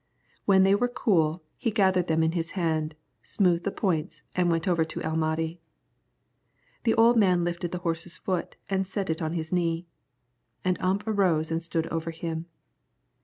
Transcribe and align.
When 0.45 0.63
they 0.63 0.73
were 0.73 0.87
cool, 0.87 1.43
he 1.57 1.69
gathered 1.69 2.07
them 2.07 2.23
in 2.23 2.31
his 2.31 2.53
hand, 2.57 2.95
smoothed 3.21 3.65
the 3.65 3.71
points, 3.71 4.23
and 4.35 4.49
went 4.49 4.67
over 4.67 4.83
to 4.83 5.01
El 5.03 5.15
Mahdi. 5.15 5.61
The 6.85 6.95
old 6.95 7.17
man 7.17 7.43
lifted 7.43 7.71
the 7.71 7.77
horse's 7.85 8.17
foot, 8.17 8.55
and 8.67 8.87
set 8.87 9.11
it 9.11 9.21
on 9.21 9.33
his 9.33 9.53
knee, 9.53 9.85
and 10.65 10.81
Ump 10.81 11.05
arose 11.07 11.51
and 11.51 11.61
stood 11.61 11.85
over 11.89 12.09
him. 12.09 12.47